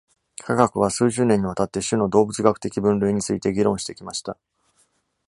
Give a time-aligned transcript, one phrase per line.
[0.39, 4.35] 科学は数十年にわたって種の動物学的分類について議論してきました。